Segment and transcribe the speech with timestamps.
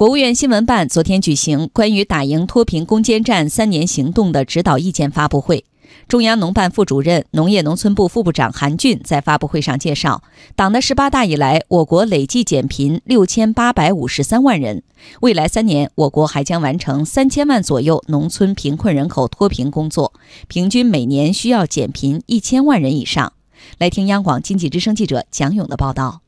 [0.00, 5.66] 国务院新闻办昨天举行关于打赢脱贫攻坚战三年行动的指导意见发布会。
[6.08, 10.22] 中央农办副主任、农业农村部副部长韩俊在发布会上介绍，
[10.56, 14.82] 党的十八大以来，我国累计减贫六千八百五十三万人。
[15.20, 20.14] 未来三年，我国还将完成三千万左右农村贫困人口脱贫工作，
[20.48, 23.34] 平均每年需要减贫一千万人以上。
[23.76, 26.22] 来听央广经济之声记者蒋勇的报道。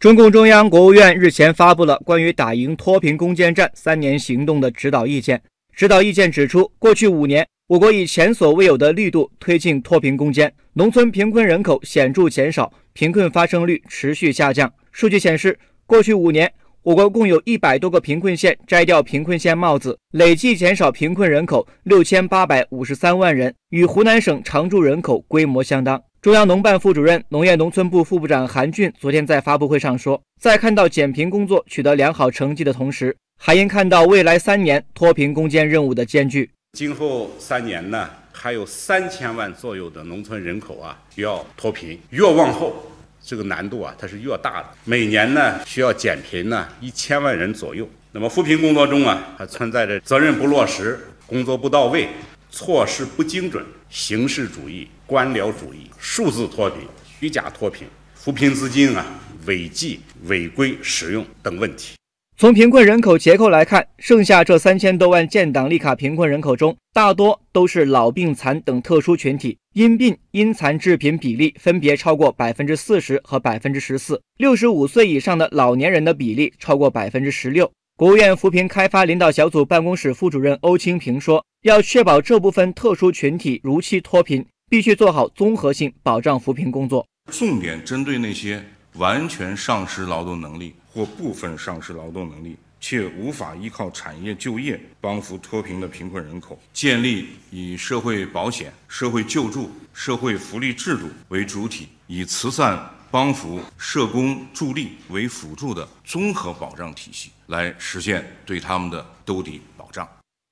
[0.00, 5.42] 中共中央、国务院日前发布了关于打赢脱贫攻坚战三年行动的指导意见。
[5.76, 14.72] 指导意见指出，过去五年，我国以前所未有的力度推进脱贫攻坚，农村贫困人口显著减少，贫困发生率持续下降。
[14.90, 26.02] 数据显示，过去五年，我国共有一百多个贫困县摘掉贫困县帽子，累计减少贫困人口六千八百五十三万人，与湖南省常住人口规模相当。
[26.22, 36.50] 中央农办副主任、农业农村部副部长韩俊昨天在发布会上说，在看到减贫工作取得良好成绩的同时，还应看到未来三年脱贫攻坚任务的艰巨。
[36.74, 42.74] 今后三年呢，还有三千万左右的农村人口啊需要脱贫，越往后
[43.22, 44.68] 这个难度啊它是越大的。
[44.84, 47.88] 每年呢需要减贫呢一千万人左右。
[48.12, 52.10] 那么扶贫工作中啊还存在着责任不落实、工作不到位。
[52.50, 59.06] 措施不精准、形式主义、官僚主义、数字脱贫、虚假脱贫、扶贫资金啊
[59.46, 61.94] 违纪违规使用等问题。
[62.36, 74.22] 从贫困人口结构来看，剩下这三千多万建档立卡贫困人口中，大多都是老、病、残等特殊群体，因病因残致贫比例分别超过百分之四十和百分之十四。
[74.38, 77.70] 六十五岁以上的老年人的比例超过百分之十六。
[77.94, 110.08] 国务院扶贫开发领导小组办公室副主任欧清平说：“要确保这部分特殊群体如期脱贫，必须做好综合性保障扶贫工作，重点针对那些完全丧失劳动能力或部分丧失劳动能力且无法依靠产业就业帮扶脱贫的贫困人口，建立以社会保险、社会救助、社会福利制度为主体，以慈善。”帮扶社工助力为辅助的综合保障体系，来实现对他们的兜底保障。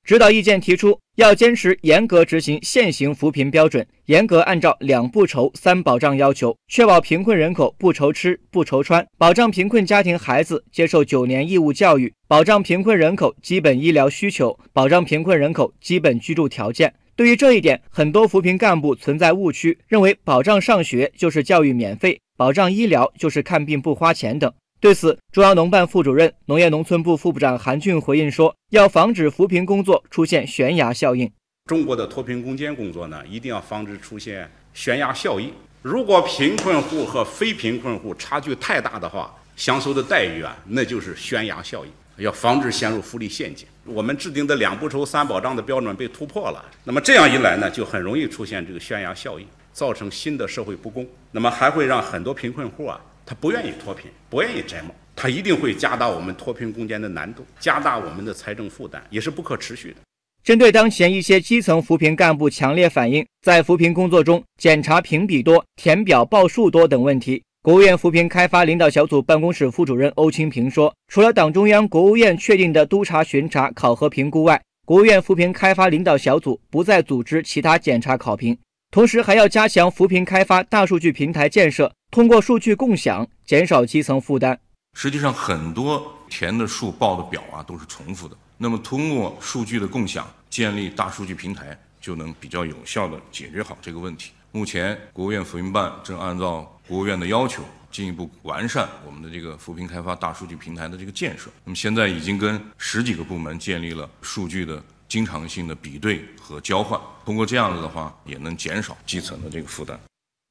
[0.09, 16.95] 指导意见提出，要坚持严格执行现行扶贫标准，严格按照两不愁、三保障要求，确保贫困人口不愁吃不愁穿，保障贫困家庭孩子接受九年义务教育，保障贫困人口基本医疗需求，保障贫困人口基本居住条件。
[17.15, 22.19] 对于这一点，很多扶贫干部存在误区，认为保障上学就是教育免费。
[22.39, 24.51] 保障医疗就是看病不花钱等。
[24.81, 31.29] 对此，中央农办副主任、农业农村部副部长韩俊回应说：“要防止扶贫工作出现悬崖效应。
[31.67, 35.53] 中国的脱贫攻坚工作呢，一定要防止出现悬崖效应。
[35.83, 41.91] 如果贫困户和非贫困户差距太大的话，享受的待遇啊，那就是悬崖效应。
[42.25, 43.67] 要防止陷入福利陷阱。
[43.85, 59.97] 我们制定的两不愁三保障的标准被突破了，那么这样一来呢，就很容易出现这个悬崖效应。”造成新的社会不公，那么还会让很多贫困户啊，他不愿意脱贫，不愿意摘帽，他一定会加大我们脱贫攻坚的难度，加大我们的财政负担，也是不可持续的。
[60.43, 78.57] 针对当前一些基层扶贫干部强烈反映在扶贫工作中检查评比多、填表报数多等问题，国务院扶贫开发领导小组办公室副主任欧清平说，除了党中央、国务院确定的督查、巡查、考核、评估外，国务院扶贫开发领导小组不再组织其他检查考评。
[78.91, 84.59] 同时还要加强扶贫开发大数据平台建设，通过数据共享减少基层负担。
[84.95, 88.35] 实际上，很多填的数、报的表啊都是重复的。
[88.57, 94.33] 那么，通过数据的共享，建立大数据平台，就能比较有效地解决好这个问题。
[94.53, 101.51] 目前，国务院扶贫办正按照国务院的要求，进一步完善我们的这个扶贫开发大数据平台的这个建设。
[101.63, 104.83] 那么，现在已经跟十几个部门建立了数据的。
[105.09, 109.99] 经常性的比对和交换，通过这样子的话，也能减少基层的这个负担。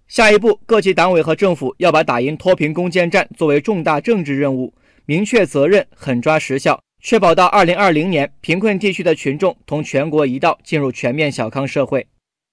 [0.07, 4.73] 下一步，各级党委和政府要把打赢脱贫攻坚战作为重大政治任务，
[5.05, 12.07] 明确责任，狠抓实效，确保到二零二零年，贫困地区的群众同全国一道进入全面小康社会。